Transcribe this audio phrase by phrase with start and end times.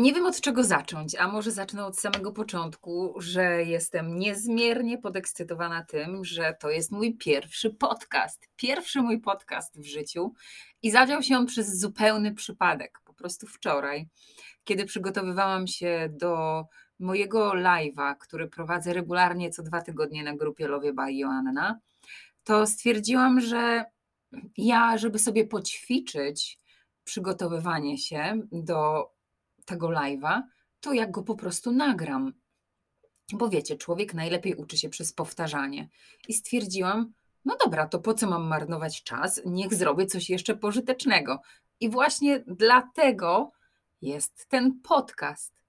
[0.00, 5.84] Nie wiem od czego zacząć, a może zacznę od samego początku, że jestem niezmiernie podekscytowana
[5.84, 8.48] tym, że to jest mój pierwszy podcast.
[8.56, 10.32] Pierwszy mój podcast w życiu
[10.82, 13.00] i zadział się on przez zupełny przypadek.
[13.04, 14.08] Po prostu wczoraj,
[14.64, 16.64] kiedy przygotowywałam się do
[16.98, 21.78] mojego live'a, który prowadzę regularnie co dwa tygodnie na grupie Love by Joanna,
[22.44, 23.84] to stwierdziłam, że
[24.56, 26.60] ja, żeby sobie poćwiczyć
[27.04, 29.10] przygotowywanie się do
[29.64, 30.42] tego live'a,
[30.80, 32.32] to jak go po prostu nagram.
[33.32, 35.88] Bo wiecie, człowiek najlepiej uczy się przez powtarzanie.
[36.28, 37.12] I stwierdziłam,
[37.44, 39.40] no dobra, to po co mam marnować czas?
[39.46, 41.40] Niech zrobię coś jeszcze pożytecznego.
[41.80, 43.52] I właśnie dlatego
[44.02, 45.60] jest ten podcast.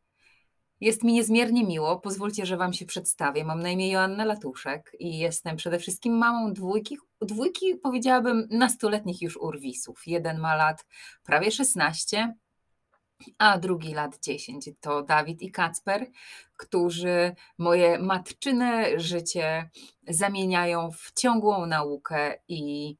[0.81, 2.00] Jest mi niezmiernie miło.
[2.00, 3.44] Pozwólcie, że Wam się przedstawię.
[3.44, 9.38] Mam na imię Joanna Latuszek i jestem przede wszystkim mamą dwójki, dwójki powiedziałabym, nastoletnich już
[9.38, 10.08] urwisów.
[10.08, 10.86] Jeden ma lat
[11.23, 12.33] prawie 16,
[13.38, 16.08] a drugi lat 10 to Dawid i Kacper,
[16.58, 19.69] którzy moje matczyne życie
[20.08, 22.95] zamieniają w ciągłą naukę i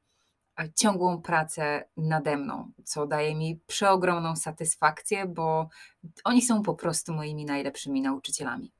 [0.74, 5.68] ciągłą pracę nade mną, co daje mi przeogromną satysfakcję, bo
[6.24, 8.72] oni są po prostu moimi najlepszymi nauczycielami.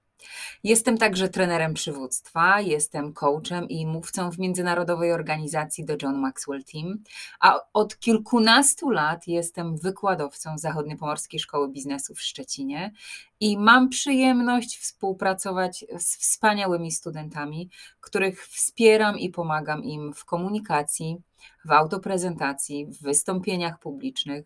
[0.64, 6.98] Jestem także trenerem przywództwa, jestem coachem i mówcą w międzynarodowej organizacji The John Maxwell Team,
[7.40, 12.92] a od kilkunastu lat jestem wykładowcą Zachodniopomorskiej Szkoły Biznesu w Szczecinie
[13.40, 17.70] i mam przyjemność współpracować z wspaniałymi studentami,
[18.00, 21.16] których wspieram i pomagam im w komunikacji,
[21.64, 24.44] w autoprezentacji, w wystąpieniach publicznych,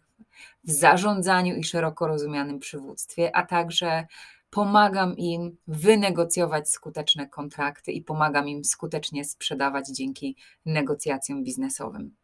[0.64, 4.06] w zarządzaniu i szeroko rozumianym przywództwie, a także
[4.50, 12.16] pomagam im wynegocjować skuteczne kontrakty i pomagam im skutecznie sprzedawać dzięki negocjacjom biznesowym.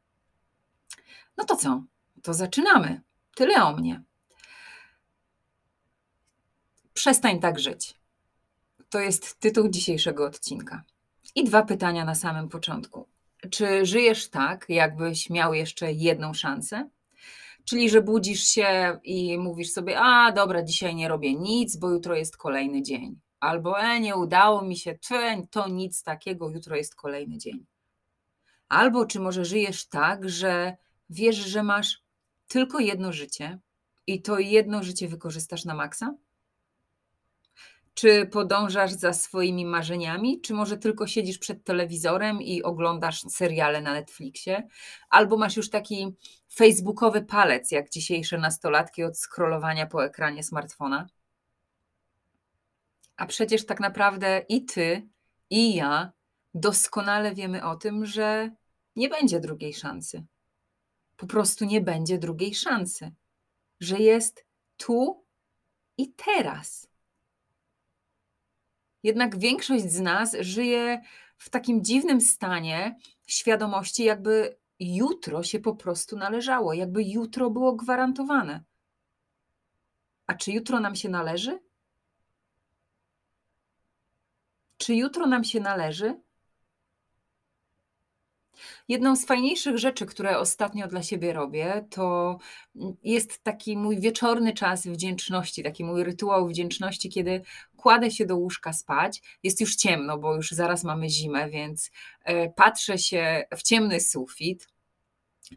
[1.37, 1.83] No to co?
[2.22, 3.00] To zaczynamy.
[3.34, 4.03] Tyle o mnie.
[6.94, 7.94] Przestań tak żyć.
[8.91, 10.83] To jest tytuł dzisiejszego odcinka.
[11.34, 13.06] I dwa pytania na samym początku.
[13.50, 16.89] Czy żyjesz tak, jakbyś miał jeszcze jedną szansę?
[17.65, 22.17] Czyli, że budzisz się i mówisz sobie, a dobra, dzisiaj nie robię nic, bo jutro
[22.17, 23.21] jest kolejny dzień.
[23.41, 24.99] Albo e, nie udało mi się,
[25.50, 27.67] to nic takiego, jutro jest kolejny dzień.
[28.69, 30.77] Albo czy może żyjesz tak, że
[31.11, 32.03] wiesz, że masz
[32.49, 33.59] tylko jedno życie
[34.06, 36.15] i to jedno życie wykorzystasz na maksa?
[37.94, 43.92] Czy podążasz za swoimi marzeniami, czy może tylko siedzisz przed telewizorem i oglądasz seriale na
[43.92, 44.69] Netflixie,
[45.10, 46.14] albo masz już taki
[46.54, 51.06] facebookowy palec, jak dzisiejsze nastolatki od scrollowania po ekranie smartfona?
[53.16, 55.09] A przecież tak naprawdę i ty,
[55.50, 56.12] i ja
[56.54, 58.50] doskonale wiemy o tym, że
[58.97, 60.24] nie będzie drugiej szansy.
[61.16, 63.12] Po prostu nie będzie drugiej szansy,
[63.80, 65.24] że jest tu
[65.98, 66.91] i teraz.
[69.03, 71.03] Jednak większość z nas żyje
[71.37, 72.97] w takim dziwnym stanie
[73.27, 78.65] świadomości, jakby jutro się po prostu należało, jakby jutro było gwarantowane.
[80.27, 81.61] A czy jutro nam się należy?
[84.77, 86.21] Czy jutro nam się należy?
[88.89, 92.39] Jedną z fajniejszych rzeczy, które ostatnio dla siebie robię, to
[92.77, 97.43] mm, jest taki mój wieczorny czas wdzięczności, taki mój rytuał wdzięczności, kiedy
[97.77, 99.23] kładę się do łóżka spać.
[99.43, 101.91] Jest już ciemno, bo już zaraz mamy zimę, więc
[102.25, 104.69] e, patrzę się w ciemny sufit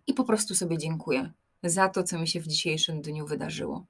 [0.07, 1.31] i po prostu sobie dziękuję
[1.63, 3.85] za to, co mi się w dzisiejszym dniu wydarzyło.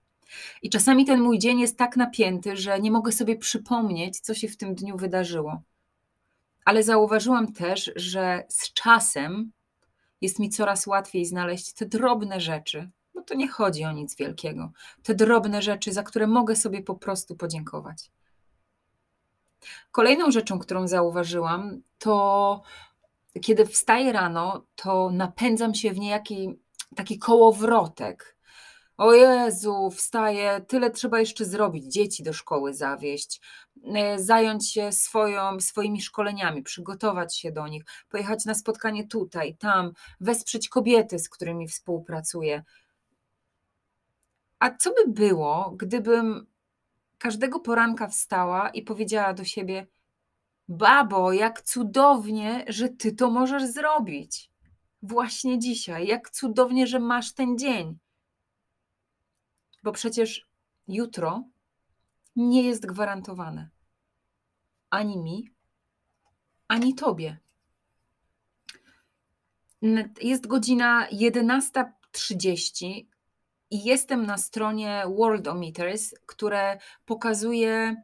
[0.62, 4.48] I czasami ten mój dzień jest tak napięty, że nie mogę sobie przypomnieć, co się
[4.48, 5.62] w tym dniu wydarzyło
[6.66, 9.52] ale zauważyłam też, że z czasem
[10.22, 14.72] jest mi coraz łatwiej znaleźć te drobne rzeczy, bo to nie chodzi o nic wielkiego.
[15.04, 18.12] Te drobne rzeczy, za które mogę sobie po prostu podziękować.
[19.92, 22.62] Kolejną rzeczą, którą zauważyłam, to
[23.42, 26.60] kiedy wstaję rano, to napędzam się w niejaki
[26.96, 28.35] taki kołowrotek
[28.98, 33.42] o Jezu, wstaję, tyle trzeba jeszcze zrobić, dzieci do szkoły zawieść,
[33.96, 39.92] e, zająć się swoją, swoimi szkoleniami, przygotować się do nich, pojechać na spotkanie tutaj, tam,
[40.20, 42.64] wesprzeć kobiety, z którymi współpracuję.
[44.60, 46.48] A co by było, gdybym
[47.18, 49.88] każdego poranka wstała i powiedziała do siebie:
[50.68, 54.52] Babo, jak cudownie, że ty to możesz zrobić.
[55.02, 57.98] Właśnie dzisiaj, jak cudownie, że masz ten dzień
[59.86, 60.48] bo przecież
[60.88, 61.44] jutro
[62.36, 63.70] nie jest gwarantowane
[64.90, 65.50] ani mi,
[66.68, 67.38] ani tobie.
[70.22, 73.06] Jest godzina 11.30
[73.72, 78.04] i jestem na stronie Worldometers, które pokazuje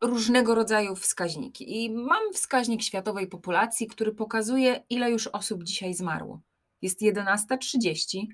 [0.00, 1.84] różnego rodzaju wskaźniki.
[1.84, 6.40] I mam wskaźnik światowej populacji, który pokazuje, ile już osób dzisiaj zmarło.
[6.82, 8.26] Jest 11.30,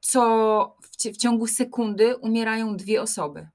[0.00, 3.48] co w, w ciągu sekundy umierają dwie osoby.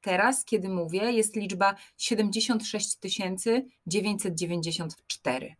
[0.00, 2.98] Teraz, kiedy mówię, jest liczba 76
[3.86, 5.56] 994.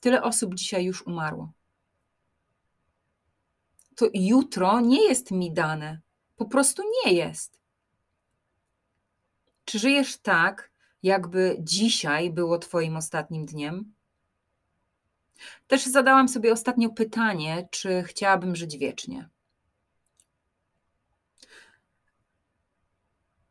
[0.00, 1.52] Tyle osób dzisiaj już umarło.
[3.96, 6.00] To jutro nie jest mi dane.
[6.36, 7.60] Po prostu nie jest.
[9.64, 10.70] Czy żyjesz tak,
[11.02, 13.94] jakby dzisiaj było Twoim ostatnim dniem?
[15.66, 19.28] Też zadałam sobie ostatnio pytanie, czy chciałabym żyć wiecznie.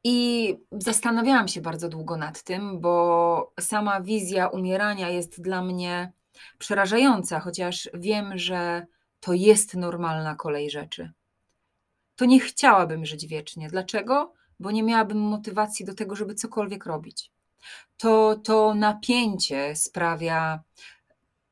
[0.04, 6.12] I zastanawiałam się bardzo długo nad tym, bo sama wizja umierania jest dla mnie
[6.58, 8.86] przerażająca, chociaż wiem, że
[9.20, 11.12] to jest normalna kolej rzeczy.
[12.16, 13.70] To nie chciałabym żyć wiecznie.
[13.70, 14.34] Dlaczego?
[14.60, 17.32] Bo nie miałabym motywacji do tego, żeby cokolwiek robić.
[17.98, 20.64] To, to napięcie sprawia,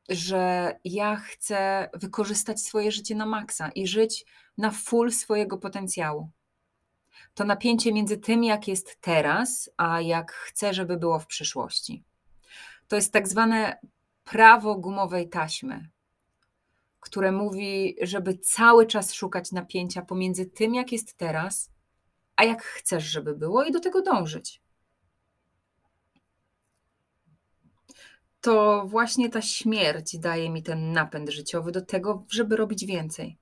[0.09, 4.25] że ja chcę wykorzystać swoje życie na maksa i żyć
[4.57, 6.29] na full swojego potencjału.
[7.33, 12.03] To napięcie między tym, jak jest teraz, a jak chcę, żeby było w przyszłości.
[12.87, 13.79] To jest tak zwane
[14.23, 15.89] prawo gumowej taśmy,
[16.99, 21.71] które mówi, żeby cały czas szukać napięcia pomiędzy tym, jak jest teraz,
[22.35, 24.61] a jak chcesz, żeby było, i do tego dążyć.
[28.41, 33.37] To właśnie ta śmierć daje mi ten napęd życiowy do tego, żeby robić więcej.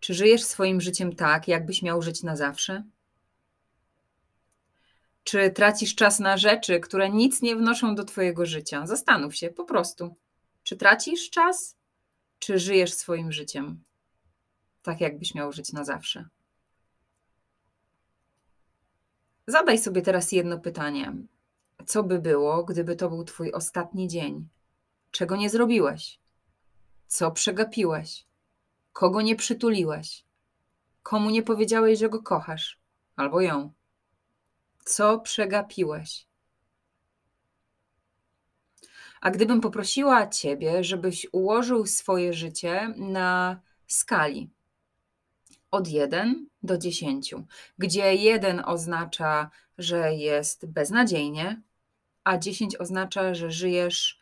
[0.00, 2.84] Czy żyjesz swoim życiem tak, jakbyś miał żyć na zawsze?
[5.24, 8.86] Czy tracisz czas na rzeczy, które nic nie wnoszą do Twojego życia?
[8.86, 10.16] Zastanów się po prostu.
[10.62, 11.76] Czy tracisz czas,
[12.38, 13.82] czy żyjesz swoim życiem
[14.82, 16.28] tak, jakbyś miał żyć na zawsze?
[19.46, 21.12] Zadaj sobie teraz jedno pytanie.
[21.88, 24.48] Co by było, gdyby to był Twój ostatni dzień?
[25.10, 26.20] Czego nie zrobiłeś?
[27.06, 28.26] Co przegapiłeś?
[28.92, 30.24] Kogo nie przytuliłeś?
[31.02, 32.80] Komu nie powiedziałeś, że go kochasz?
[33.16, 33.72] Albo ją?
[34.84, 36.26] Co przegapiłeś?
[39.20, 44.50] A gdybym poprosiła Ciebie, żebyś ułożył swoje życie na skali
[45.70, 47.34] od 1 do 10,
[47.78, 51.62] gdzie 1 oznacza, że jest beznadziejnie,
[52.24, 54.18] a 10 oznacza, że żyjesz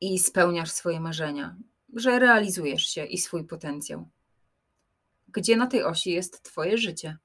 [0.00, 1.56] i spełniasz swoje marzenia,
[1.96, 4.08] że realizujesz się i swój potencjał.
[5.28, 7.18] Gdzie na tej osi jest Twoje życie?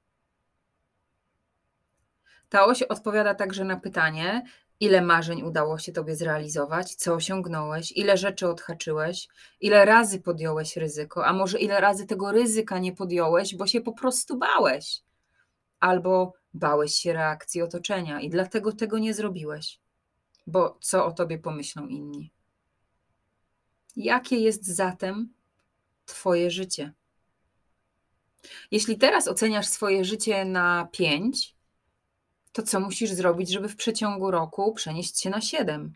[2.49, 4.43] Ta oś odpowiada także na pytanie,
[4.79, 9.27] ile marzeń udało się Tobie zrealizować, co osiągnąłeś, ile rzeczy odhaczyłeś,
[9.61, 13.93] ile razy podjąłeś ryzyko, a może ile razy tego ryzyka nie podjąłeś, bo się po
[13.93, 15.03] prostu bałeś,
[15.79, 19.79] albo bałeś się reakcji otoczenia i dlatego tego nie zrobiłeś,
[20.47, 22.31] bo co o Tobie pomyślą inni.
[23.95, 25.33] Jakie jest zatem
[26.05, 26.93] Twoje życie?
[28.71, 31.55] Jeśli teraz oceniasz swoje życie na 5,
[32.51, 35.93] to co musisz zrobić, żeby w przeciągu roku przenieść się na 7?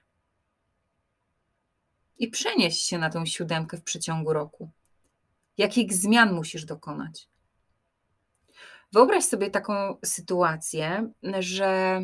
[2.18, 4.70] I przenieść się na tą siódemkę w przeciągu roku.
[5.58, 7.28] Jakich zmian musisz dokonać?
[8.92, 12.02] Wyobraź sobie taką sytuację, że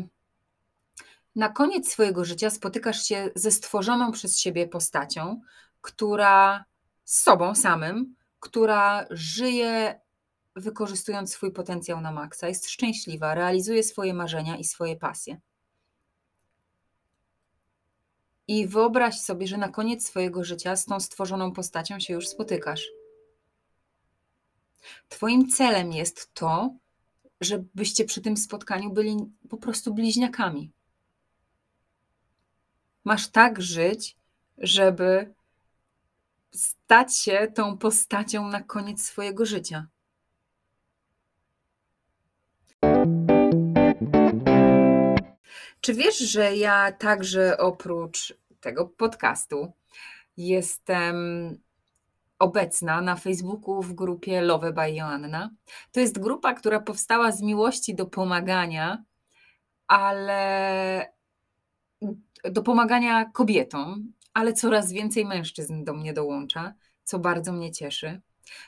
[1.36, 5.40] na koniec swojego życia spotykasz się ze stworzoną przez siebie postacią,
[5.80, 6.64] która
[7.04, 10.00] z sobą samym, która żyje
[10.56, 15.40] wykorzystując swój potencjał na maksa, jest szczęśliwa, realizuje swoje marzenia i swoje pasje.
[18.48, 22.86] I wyobraź sobie, że na koniec swojego życia z tą stworzoną postacią się już spotykasz.
[25.08, 26.74] Twoim celem jest to,
[27.40, 29.16] żebyście przy tym spotkaniu byli
[29.48, 30.72] po prostu bliźniakami.
[33.04, 34.16] Masz tak żyć,
[34.58, 35.34] żeby
[36.54, 39.86] stać się tą postacią na koniec swojego życia.
[45.80, 49.72] Czy wiesz, że ja także oprócz tego podcastu
[50.36, 51.16] jestem
[52.38, 55.50] obecna na Facebooku w grupie Love by Joanna.
[55.92, 59.04] To jest grupa, która powstała z miłości do pomagania,
[59.86, 61.12] ale
[62.44, 66.74] do pomagania kobietom, ale coraz więcej mężczyzn do mnie dołącza,
[67.04, 68.20] co bardzo mnie cieszy.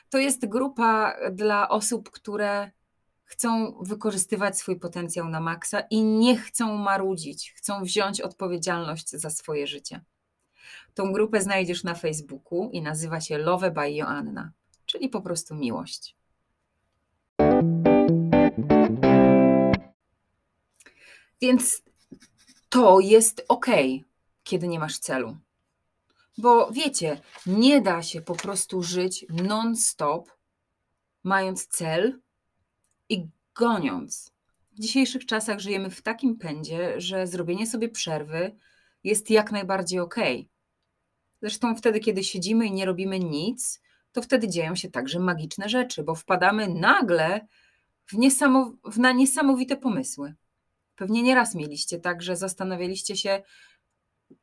[0.09, 2.71] To jest grupa dla osób, które
[3.23, 9.67] chcą wykorzystywać swój potencjał na maksa i nie chcą marudzić, chcą wziąć odpowiedzialność za swoje
[9.67, 10.01] życie.
[10.93, 14.51] Tą grupę znajdziesz na Facebooku i nazywa się Love by Joanna,
[14.85, 16.15] czyli po prostu miłość.
[21.41, 21.83] Więc
[22.69, 23.65] to jest ok,
[24.43, 25.37] kiedy nie masz celu.
[26.37, 30.31] Bo wiecie, nie da się po prostu żyć non-stop,
[31.23, 32.19] mając cel
[33.09, 34.31] i goniąc.
[34.71, 38.55] W dzisiejszych czasach żyjemy w takim pędzie, że zrobienie sobie przerwy
[39.03, 40.15] jest jak najbardziej ok.
[41.41, 43.81] Zresztą wtedy, kiedy siedzimy i nie robimy nic,
[44.11, 47.47] to wtedy dzieją się także magiczne rzeczy, bo wpadamy nagle
[48.05, 50.35] w niesamow na niesamowite pomysły.
[50.95, 53.43] Pewnie nieraz mieliście tak, że zastanawialiście się,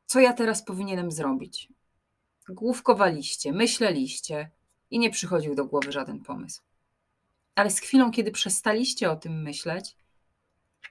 [0.07, 1.69] co ja teraz powinienem zrobić.
[2.49, 4.51] Główkowaliście, myśleliście
[4.91, 6.63] i nie przychodził do głowy żaden pomysł.
[7.55, 9.97] Ale z chwilą, kiedy przestaliście o tym myśleć,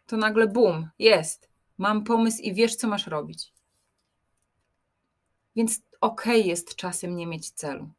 [0.05, 1.49] to nagle bum, jest.
[1.77, 3.53] Mam pomysł i wiesz, co masz robić.
[5.55, 7.89] Więc okay jest czasem nie mieć celu,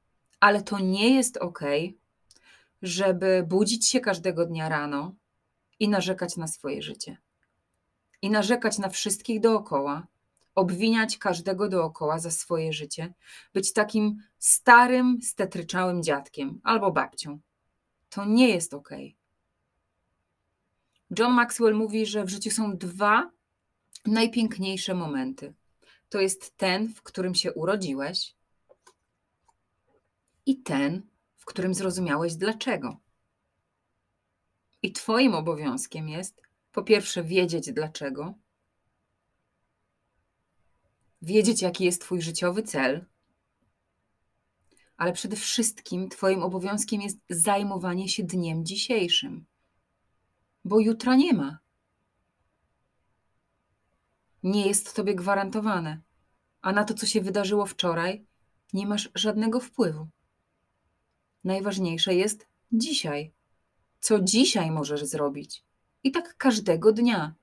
[0.41, 1.95] ale to nie jest okay,
[2.83, 5.15] żeby budzić się każdego dnia rano
[5.81, 7.17] i narzekać na swoje życie.
[8.23, 10.07] I narzekać na wszystkich dookoła,
[10.55, 13.15] obwiniać każdego dookoła za swoje życie,
[13.55, 17.41] być takim starym, stetryczałym dziadkiem albo babcią.
[18.11, 18.91] To nie jest ok.
[21.19, 23.31] John Maxwell mówi, że w życiu są dwa
[24.07, 25.55] najpiękniejsze momenty.
[26.09, 28.37] To jest ten, w którym się urodziłeś,
[30.47, 31.03] i ten,
[31.37, 32.97] w którym zrozumiałeś dlaczego.
[34.83, 38.35] I Twoim obowiązkiem jest po pierwsze wiedzieć dlaczego,
[41.23, 43.07] wiedzieć, jaki jest Twój życiowy cel,
[44.97, 49.47] ale przede wszystkim Twoim obowiązkiem jest zajmowanie się dniem dzisiejszym,
[50.65, 51.59] bo jutra nie ma.
[54.47, 56.01] Nie jest Tobie gwarantowane,
[56.63, 58.27] a na to, co się wydarzyło wczoraj,
[58.73, 60.09] nie masz żadnego wpływu.
[61.45, 63.33] Najważniejsze jest dzisiaj.
[64.01, 65.65] Co dzisiaj możesz zrobić?
[66.03, 67.35] I tak każdego dnia.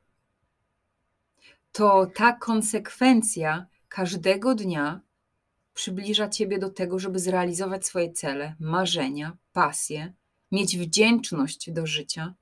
[1.72, 5.02] To ta konsekwencja każdego dnia
[5.74, 10.14] przybliża Ciebie do tego, żeby zrealizować swoje cele, marzenia, pasje,
[10.52, 12.34] mieć wdzięczność do życia,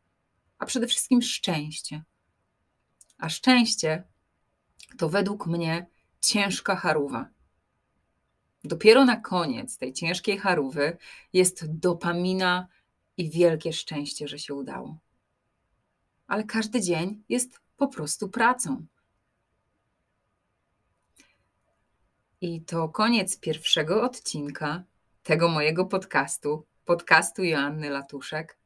[0.59, 2.03] a przede wszystkim szczęście.
[3.17, 4.10] A szczęście
[4.97, 5.85] to według mnie
[6.21, 7.29] ciężka charuwa.
[8.63, 10.97] Dopiero na koniec tej ciężkiej charówy
[11.33, 12.67] jest dopamina
[13.17, 14.97] i wielkie szczęście, że się udało.
[16.27, 18.85] Ale każdy dzień jest po prostu pracą.
[22.41, 24.83] I to koniec pierwszego odcinka
[25.23, 28.57] tego mojego podcastu, podcastu Joanny Latuszek.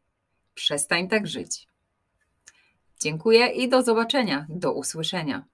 [0.54, 1.68] Przestań tak żyć.
[3.00, 5.46] Dziękuję i do zobaczenia, do usłyszenia.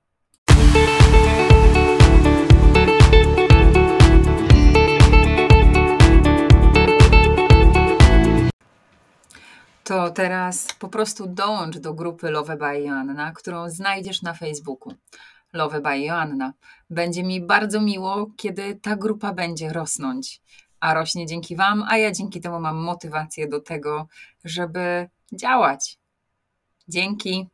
[10.11, 14.93] Teraz po prostu dołącz do grupy Love by Joanna, którą znajdziesz na Facebooku.
[15.53, 16.53] Love by Joanna.
[16.89, 20.41] Będzie mi bardzo miło, kiedy ta grupa będzie rosnąć.
[20.79, 24.07] A rośnie dzięki Wam, a ja dzięki temu mam motywację do tego,
[24.43, 25.99] żeby działać.
[26.87, 27.47] Dzięki.